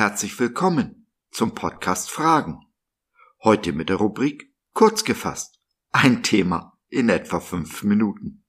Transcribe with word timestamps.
herzlich 0.00 0.40
willkommen 0.40 1.06
zum 1.30 1.54
Podcast 1.54 2.10
Fragen. 2.10 2.58
Heute 3.44 3.74
mit 3.74 3.90
der 3.90 3.96
Rubrik 3.96 4.50
Kurz 4.72 5.04
gefasst. 5.04 5.60
Ein 5.90 6.22
Thema 6.22 6.78
in 6.88 7.10
etwa 7.10 7.38
fünf 7.38 7.82
Minuten. 7.82 8.42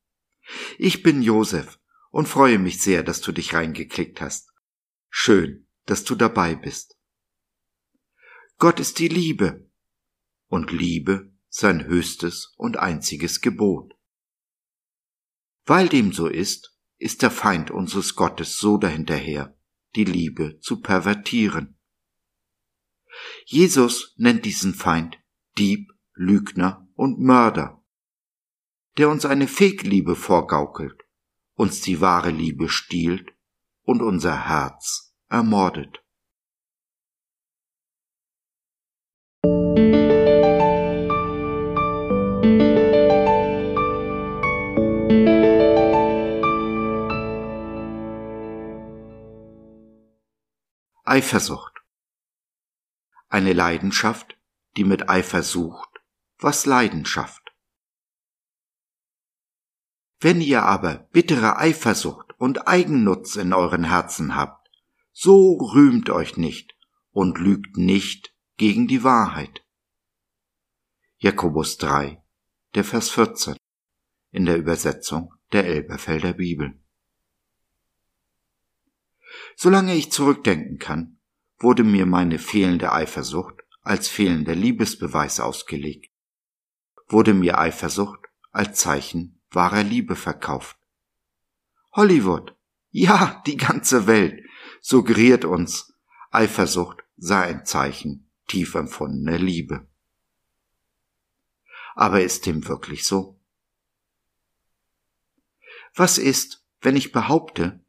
Ich 0.78 1.04
bin 1.04 1.22
Josef 1.22 1.78
und 2.10 2.30
freue 2.30 2.58
mich 2.58 2.82
sehr, 2.82 3.04
dass 3.04 3.20
du 3.20 3.34
dich 3.34 3.54
reingeklickt 3.54 4.22
hast. 4.22 4.54
Schön, 5.10 5.68
dass 5.88 6.06
du 6.06 6.16
dabei 6.16 6.56
bist. 6.56 6.98
Gott 8.58 8.80
ist 8.80 9.00
die 9.00 9.10
Liebe 9.10 9.70
und 10.48 10.72
Liebe 10.72 11.34
sein 11.50 11.84
höchstes 11.84 12.54
und 12.56 12.78
einziges 12.78 13.42
Gebot. 13.42 13.94
Weil 15.66 15.90
dem 15.90 16.14
so 16.14 16.28
ist, 16.28 16.80
ist 16.98 17.22
der 17.22 17.30
Feind 17.30 17.72
unseres 17.72 18.16
Gottes 18.16 18.58
so 18.58 18.78
dahinterher, 18.78 19.54
die 19.96 20.06
Liebe 20.06 20.60
zu 20.60 20.82
pervertieren. 20.82 21.78
Jesus 23.46 24.14
nennt 24.18 24.46
diesen 24.46 24.74
Feind 24.74 25.18
Dieb, 25.58 25.92
Lügner 26.14 26.88
und 26.96 27.20
Mörder, 27.20 27.84
der 28.98 29.10
uns 29.10 29.26
eine 29.26 29.48
Fegliebe 29.48 30.16
vorgaukelt, 30.16 31.02
uns 31.56 31.82
die 31.82 32.00
wahre 32.02 32.32
Liebe 32.32 32.70
stiehlt 32.70 33.34
und 33.84 34.02
unser 34.02 34.48
Herz 34.48 35.14
ermordet. 35.28 36.04
Eifersucht. 51.12 51.84
Eine 53.28 53.52
Leidenschaft, 53.52 54.38
die 54.78 54.86
mit 54.86 55.10
Eifer 55.10 55.44
sucht, 55.44 55.90
was 56.38 56.66
Leidenschaft. 56.66 57.52
Wenn 60.22 60.40
ihr 60.40 60.64
aber 60.64 61.10
bittere 61.12 61.58
Eifersucht 61.58 62.34
und 62.38 62.66
Eigennutz 62.66 63.36
in 63.36 63.52
euren 63.52 63.84
Herzen 63.84 64.38
habt, 64.38 64.70
so 65.12 65.58
rühmt 65.58 66.10
euch 66.10 66.38
nicht 66.38 66.78
und 67.10 67.40
lügt 67.40 67.76
nicht 67.76 68.34
gegen 68.56 68.88
die 68.88 69.04
Wahrheit. 69.04 69.66
Jakobus 71.18 71.76
3, 71.76 72.24
der 72.74 72.86
Vers 72.86 73.10
14 73.10 73.58
in 74.32 74.46
der 74.46 74.58
Übersetzung 74.58 75.34
der 75.52 75.66
Elberfelder 75.66 76.32
Bibel. 76.32 76.81
Solange 79.56 79.96
ich 79.96 80.12
zurückdenken 80.12 80.80
kann, 80.80 81.20
wurde 81.60 81.84
mir 81.84 82.06
meine 82.06 82.40
fehlende 82.40 82.92
Eifersucht 82.92 83.56
als 83.82 84.08
fehlender 84.08 84.56
Liebesbeweis 84.56 85.40
ausgelegt, 85.40 86.12
wurde 87.08 87.34
mir 87.34 87.60
Eifersucht 87.60 88.20
als 88.52 88.80
Zeichen 88.80 89.42
wahrer 89.52 89.84
Liebe 89.84 90.16
verkauft. 90.16 90.78
Hollywood, 91.94 92.56
ja, 92.90 93.42
die 93.46 93.58
ganze 93.58 94.08
Welt 94.08 94.44
suggeriert 94.82 95.46
uns, 95.46 95.94
Eifersucht 96.32 97.04
sei 97.18 97.44
ein 97.44 97.66
Zeichen 97.66 98.32
tief 98.48 98.76
empfundener 98.76 99.38
Liebe. 99.38 99.88
Aber 101.96 102.22
ist 102.22 102.46
dem 102.46 102.68
wirklich 102.68 103.06
so? 103.06 103.40
Was 105.94 106.18
ist, 106.18 106.66
wenn 106.80 106.96
ich 106.96 107.12
behaupte, 107.12 107.81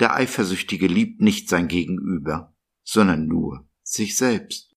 der 0.00 0.14
Eifersüchtige 0.14 0.86
liebt 0.86 1.20
nicht 1.20 1.48
sein 1.48 1.68
Gegenüber, 1.68 2.56
sondern 2.82 3.26
nur 3.26 3.68
sich 3.82 4.16
selbst, 4.16 4.74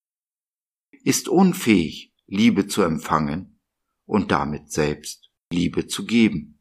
ist 1.04 1.28
unfähig, 1.28 2.14
Liebe 2.26 2.68
zu 2.68 2.82
empfangen 2.82 3.60
und 4.06 4.32
damit 4.32 4.72
selbst 4.72 5.30
Liebe 5.50 5.88
zu 5.88 6.06
geben. 6.06 6.60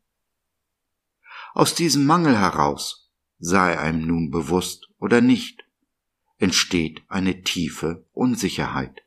Aus 1.54 1.74
diesem 1.74 2.04
Mangel 2.04 2.38
heraus, 2.38 3.10
sei 3.38 3.78
einem 3.78 4.06
nun 4.06 4.30
bewusst 4.30 4.88
oder 4.98 5.20
nicht, 5.20 5.64
entsteht 6.38 7.02
eine 7.08 7.42
tiefe 7.42 8.06
Unsicherheit. 8.12 9.02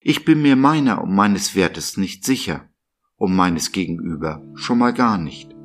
Ich 0.00 0.24
bin 0.24 0.42
mir 0.42 0.56
meiner 0.56 1.02
und 1.02 1.14
meines 1.14 1.54
Wertes 1.54 1.96
nicht 1.96 2.24
sicher, 2.24 2.68
um 3.16 3.34
meines 3.34 3.72
Gegenüber 3.72 4.44
schon 4.54 4.78
mal 4.78 4.92
gar 4.92 5.18
nicht. 5.18 5.57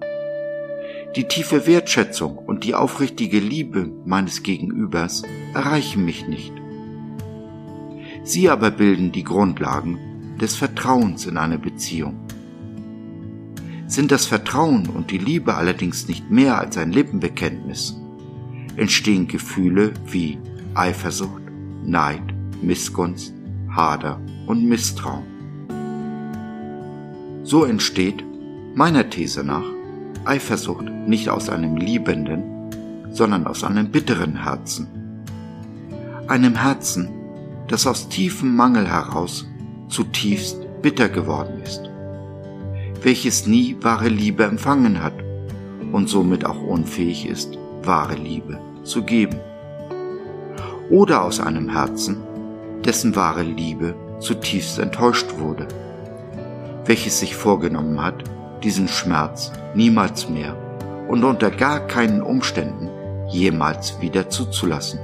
Die 1.15 1.27
tiefe 1.27 1.67
Wertschätzung 1.67 2.39
und 2.39 2.63
die 2.63 2.73
aufrichtige 2.73 3.39
Liebe 3.39 3.91
meines 4.03 4.41
Gegenübers 4.41 5.21
erreichen 5.53 6.03
mich 6.05 6.27
nicht. 6.27 6.51
Sie 8.23 8.49
aber 8.49 8.71
bilden 8.71 9.11
die 9.11 9.23
Grundlagen 9.23 9.99
des 10.41 10.55
Vertrauens 10.55 11.27
in 11.27 11.37
einer 11.37 11.59
Beziehung. 11.59 12.19
Sind 13.85 14.11
das 14.11 14.25
Vertrauen 14.25 14.89
und 14.89 15.11
die 15.11 15.19
Liebe 15.19 15.53
allerdings 15.53 16.07
nicht 16.07 16.31
mehr 16.31 16.57
als 16.57 16.79
ein 16.79 16.91
Lippenbekenntnis, 16.91 17.95
entstehen 18.75 19.27
Gefühle 19.27 19.93
wie 20.07 20.39
Eifersucht, 20.73 21.43
Neid, 21.85 22.23
Missgunst, 22.63 23.35
Hader 23.69 24.19
und 24.47 24.65
Misstrauen. 24.65 25.27
So 27.43 27.65
entsteht, 27.65 28.23
meiner 28.73 29.07
These 29.11 29.43
nach, 29.43 29.65
Eifersucht 30.25 30.85
nicht 31.07 31.29
aus 31.29 31.49
einem 31.49 31.77
liebenden, 31.77 32.43
sondern 33.11 33.45
aus 33.47 33.63
einem 33.63 33.91
bitteren 33.91 34.43
Herzen. 34.43 34.87
Einem 36.27 36.55
Herzen, 36.55 37.09
das 37.67 37.85
aus 37.87 38.09
tiefem 38.09 38.55
Mangel 38.55 38.87
heraus 38.87 39.45
zutiefst 39.89 40.57
bitter 40.81 41.09
geworden 41.09 41.61
ist, 41.63 41.89
welches 43.01 43.47
nie 43.47 43.77
wahre 43.81 44.09
Liebe 44.09 44.43
empfangen 44.43 45.03
hat 45.03 45.13
und 45.91 46.09
somit 46.09 46.45
auch 46.45 46.61
unfähig 46.61 47.27
ist, 47.27 47.57
wahre 47.83 48.15
Liebe 48.15 48.59
zu 48.83 49.03
geben. 49.03 49.39
Oder 50.89 51.23
aus 51.23 51.39
einem 51.39 51.69
Herzen, 51.69 52.17
dessen 52.83 53.15
wahre 53.15 53.43
Liebe 53.43 53.95
zutiefst 54.19 54.79
enttäuscht 54.79 55.37
wurde, 55.37 55.67
welches 56.85 57.19
sich 57.19 57.35
vorgenommen 57.35 58.01
hat, 58.01 58.23
diesen 58.63 58.87
Schmerz 58.87 59.51
niemals 59.75 60.29
mehr 60.29 60.55
und 61.07 61.23
unter 61.23 61.51
gar 61.51 61.81
keinen 61.81 62.21
Umständen 62.21 62.89
jemals 63.27 63.99
wieder 64.01 64.29
zuzulassen. 64.29 64.99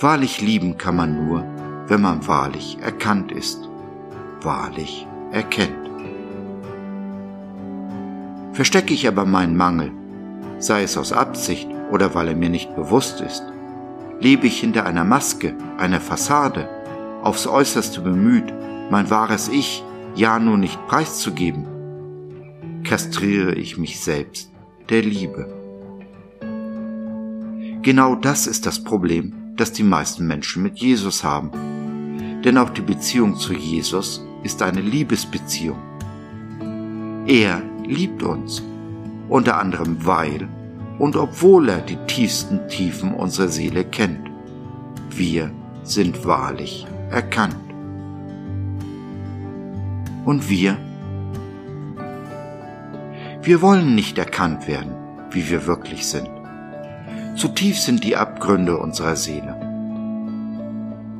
Wahrlich 0.00 0.40
lieben 0.40 0.76
kann 0.76 0.96
man 0.96 1.26
nur, 1.26 1.44
wenn 1.86 2.00
man 2.00 2.26
wahrlich 2.26 2.78
erkannt 2.82 3.32
ist, 3.32 3.68
wahrlich 4.42 5.06
erkennt. 5.32 5.90
Verstecke 8.52 8.94
ich 8.94 9.08
aber 9.08 9.24
meinen 9.24 9.56
Mangel, 9.56 9.90
sei 10.58 10.82
es 10.82 10.96
aus 10.96 11.12
Absicht 11.12 11.68
oder 11.90 12.14
weil 12.14 12.28
er 12.28 12.36
mir 12.36 12.50
nicht 12.50 12.74
bewusst 12.76 13.20
ist, 13.20 13.44
lebe 14.20 14.46
ich 14.46 14.60
hinter 14.60 14.86
einer 14.86 15.04
Maske, 15.04 15.54
einer 15.78 16.00
Fassade, 16.00 16.68
aufs 17.22 17.46
äußerste 17.46 18.00
bemüht, 18.00 18.52
mein 18.90 19.10
wahres 19.10 19.48
Ich 19.48 19.82
ja 20.14 20.38
nur 20.38 20.56
nicht 20.56 20.86
preiszugeben, 20.86 21.66
kastriere 22.84 23.54
ich 23.54 23.78
mich 23.78 24.00
selbst 24.00 24.50
der 24.88 25.02
Liebe. 25.02 25.46
Genau 27.82 28.14
das 28.14 28.46
ist 28.46 28.66
das 28.66 28.82
Problem, 28.82 29.34
das 29.56 29.72
die 29.72 29.82
meisten 29.82 30.26
Menschen 30.26 30.62
mit 30.62 30.78
Jesus 30.78 31.24
haben. 31.24 31.50
Denn 32.44 32.58
auch 32.58 32.70
die 32.70 32.82
Beziehung 32.82 33.36
zu 33.36 33.52
Jesus 33.54 34.24
ist 34.42 34.62
eine 34.62 34.80
Liebesbeziehung. 34.80 35.78
Er 37.26 37.62
liebt 37.86 38.22
uns, 38.22 38.62
unter 39.28 39.58
anderem 39.58 39.96
weil 40.04 40.48
und 40.98 41.16
obwohl 41.16 41.68
er 41.68 41.80
die 41.80 41.98
tiefsten 42.06 42.68
Tiefen 42.68 43.14
unserer 43.14 43.48
Seele 43.48 43.84
kennt. 43.84 44.30
Wir 45.10 45.50
sind 45.82 46.24
wahrlich 46.24 46.86
erkannt. 47.10 47.63
Und 50.24 50.48
wir? 50.48 50.78
Wir 53.42 53.60
wollen 53.60 53.94
nicht 53.94 54.16
erkannt 54.16 54.66
werden, 54.66 54.94
wie 55.30 55.50
wir 55.50 55.66
wirklich 55.66 56.06
sind. 56.06 56.28
Zu 57.36 57.48
tief 57.48 57.78
sind 57.78 58.04
die 58.04 58.16
Abgründe 58.16 58.78
unserer 58.78 59.16
Seele. 59.16 59.54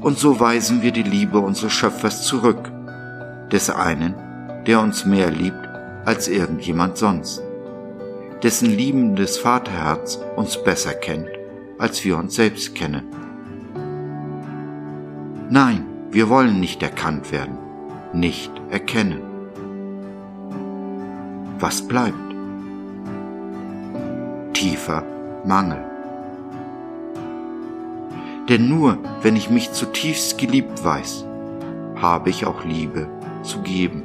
Und 0.00 0.18
so 0.18 0.40
weisen 0.40 0.82
wir 0.82 0.92
die 0.92 1.02
Liebe 1.02 1.38
unseres 1.38 1.72
Schöpfers 1.72 2.22
zurück, 2.22 2.70
des 3.50 3.68
einen, 3.68 4.14
der 4.66 4.80
uns 4.80 5.04
mehr 5.04 5.30
liebt 5.30 5.68
als 6.04 6.28
irgendjemand 6.28 6.96
sonst, 6.96 7.42
dessen 8.42 8.70
liebendes 8.70 9.38
Vaterherz 9.38 10.18
uns 10.36 10.62
besser 10.62 10.94
kennt, 10.94 11.28
als 11.78 12.04
wir 12.04 12.16
uns 12.16 12.36
selbst 12.36 12.74
kennen. 12.74 13.04
Nein, 15.50 15.84
wir 16.10 16.28
wollen 16.28 16.60
nicht 16.60 16.82
erkannt 16.82 17.32
werden, 17.32 17.58
nicht 18.14 18.50
erkennen. 18.70 19.20
Was 21.58 21.82
bleibt? 21.82 22.14
Tiefer 24.52 25.04
Mangel. 25.44 25.84
Denn 28.48 28.68
nur 28.68 28.98
wenn 29.22 29.36
ich 29.36 29.50
mich 29.50 29.72
zutiefst 29.72 30.38
geliebt 30.38 30.84
weiß, 30.84 31.24
habe 31.96 32.30
ich 32.30 32.46
auch 32.46 32.64
Liebe 32.64 33.08
zu 33.42 33.60
geben. 33.62 34.02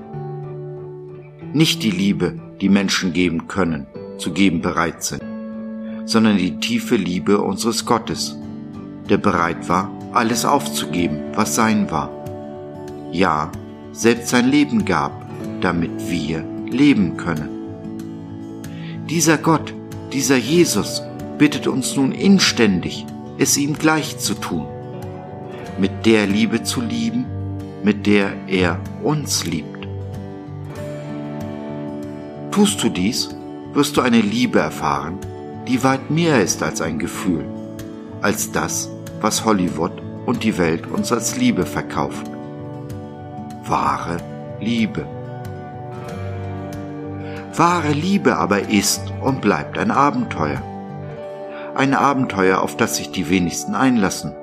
Nicht 1.53 1.83
die 1.83 1.91
Liebe, 1.91 2.39
die 2.61 2.69
Menschen 2.69 3.13
geben 3.13 3.47
können, 3.47 3.87
zu 4.17 4.31
geben 4.31 4.61
bereit 4.61 5.03
sind, 5.03 5.23
sondern 6.05 6.37
die 6.37 6.59
tiefe 6.59 6.95
Liebe 6.95 7.41
unseres 7.41 7.85
Gottes, 7.85 8.37
der 9.09 9.17
bereit 9.17 9.67
war, 9.67 9.91
alles 10.13 10.45
aufzugeben, 10.45 11.19
was 11.33 11.55
sein 11.55 11.91
war. 11.91 12.09
Ja, 13.11 13.51
selbst 13.91 14.29
sein 14.29 14.49
Leben 14.49 14.85
gab, 14.85 15.25
damit 15.61 16.09
wir 16.09 16.43
leben 16.69 17.17
können. 17.17 17.49
Dieser 19.09 19.37
Gott, 19.37 19.73
dieser 20.13 20.37
Jesus 20.37 21.01
bittet 21.37 21.67
uns 21.67 21.95
nun 21.95 22.11
inständig, 22.11 23.05
es 23.37 23.57
ihm 23.57 23.73
gleich 23.77 24.17
zu 24.17 24.33
tun, 24.35 24.67
mit 25.79 26.05
der 26.05 26.27
Liebe 26.27 26.63
zu 26.63 26.81
lieben, 26.81 27.25
mit 27.83 28.05
der 28.05 28.33
er 28.47 28.79
uns 29.03 29.45
liebt. 29.45 29.87
Tust 32.51 32.83
du 32.83 32.89
dies, 32.89 33.29
wirst 33.73 33.95
du 33.97 34.01
eine 34.01 34.21
Liebe 34.21 34.59
erfahren, 34.59 35.17
die 35.67 35.83
weit 35.83 36.09
mehr 36.11 36.41
ist 36.41 36.61
als 36.63 36.81
ein 36.81 36.99
Gefühl, 36.99 37.45
als 38.21 38.51
das, 38.51 38.89
was 39.21 39.45
Hollywood 39.45 39.93
und 40.25 40.43
die 40.43 40.57
Welt 40.57 40.87
uns 40.87 41.11
als 41.11 41.37
Liebe 41.37 41.65
verkaufen. 41.65 42.38
Wahre 43.69 44.17
Liebe. 44.59 45.05
Wahre 47.55 47.91
Liebe 47.91 48.37
aber 48.37 48.67
ist 48.67 49.13
und 49.21 49.41
bleibt 49.41 49.77
ein 49.77 49.91
Abenteuer. 49.91 50.63
Ein 51.75 51.93
Abenteuer, 51.93 52.61
auf 52.61 52.77
das 52.77 52.97
sich 52.97 53.11
die 53.11 53.29
wenigsten 53.29 53.75
einlassen. 53.75 54.35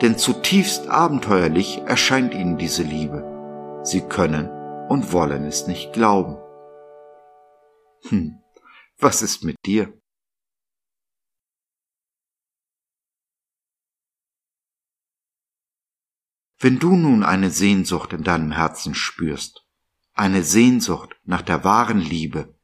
Denn 0.00 0.16
zutiefst 0.16 0.88
abenteuerlich 0.88 1.82
erscheint 1.84 2.32
ihnen 2.32 2.56
diese 2.56 2.82
Liebe. 2.82 3.80
Sie 3.82 4.00
können 4.00 4.48
und 4.88 5.12
wollen 5.12 5.44
es 5.44 5.66
nicht 5.66 5.92
glauben. 5.92 6.38
Hm, 8.08 8.38
was 8.98 9.20
ist 9.20 9.44
mit 9.44 9.56
dir? 9.66 9.92
Wenn 16.58 16.78
du 16.78 16.96
nun 16.96 17.22
eine 17.22 17.50
Sehnsucht 17.50 18.14
in 18.14 18.22
deinem 18.22 18.52
Herzen 18.52 18.94
spürst, 18.94 19.66
eine 20.14 20.42
Sehnsucht 20.42 21.14
nach 21.24 21.42
der 21.42 21.64
wahren 21.64 22.00
Liebe, 22.00 22.54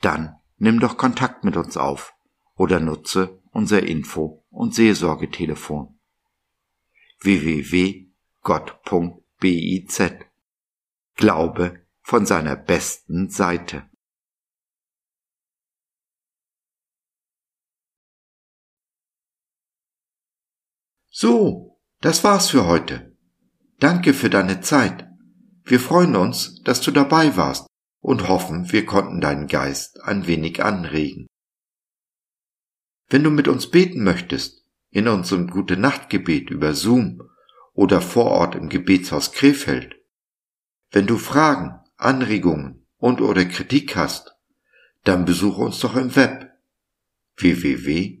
dann 0.00 0.36
nimm 0.56 0.80
doch 0.80 0.96
Kontakt 0.96 1.44
mit 1.44 1.56
uns 1.56 1.76
auf 1.76 2.14
oder 2.54 2.80
nutze 2.80 3.42
unser 3.50 3.82
Info- 3.82 4.44
und 4.50 4.74
Seelsorgetelefon 4.74 5.98
www.gott.biz 7.20 8.10
Glaube 11.16 11.86
von 12.00 12.24
seiner 12.24 12.56
besten 12.56 13.28
Seite. 13.28 13.90
So, 21.10 21.78
das 22.00 22.24
war's 22.24 22.48
für 22.48 22.66
heute. 22.66 23.09
Danke 23.80 24.12
für 24.12 24.28
deine 24.28 24.60
Zeit. 24.60 25.08
Wir 25.64 25.80
freuen 25.80 26.14
uns, 26.14 26.62
dass 26.64 26.82
du 26.82 26.90
dabei 26.90 27.38
warst 27.38 27.66
und 28.00 28.28
hoffen, 28.28 28.70
wir 28.72 28.84
konnten 28.84 29.22
deinen 29.22 29.46
Geist 29.46 30.02
ein 30.02 30.26
wenig 30.26 30.62
anregen. 30.62 31.26
Wenn 33.08 33.24
du 33.24 33.30
mit 33.30 33.48
uns 33.48 33.70
beten 33.70 34.04
möchtest, 34.04 34.66
in 34.90 35.08
unserem 35.08 35.48
Gute 35.48 35.78
Nachtgebet 35.78 36.50
über 36.50 36.74
Zoom 36.74 37.22
oder 37.72 38.02
vor 38.02 38.26
Ort 38.26 38.54
im 38.54 38.68
Gebetshaus 38.68 39.32
Krefeld, 39.32 39.96
wenn 40.90 41.06
du 41.06 41.16
Fragen, 41.16 41.80
Anregungen 41.96 42.86
und 42.98 43.22
oder 43.22 43.46
Kritik 43.46 43.96
hast, 43.96 44.36
dann 45.04 45.24
besuche 45.24 45.62
uns 45.62 45.80
doch 45.80 45.96
im 45.96 46.14
Web 46.16 46.50
www.gott.biz. 47.38 48.20